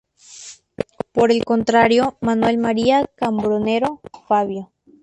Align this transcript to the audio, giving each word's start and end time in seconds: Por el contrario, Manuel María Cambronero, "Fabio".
Por 1.11 1.31
el 1.31 1.45
contrario, 1.45 2.17
Manuel 2.21 2.57
María 2.57 3.05
Cambronero, 3.15 4.01
"Fabio". 4.27 4.71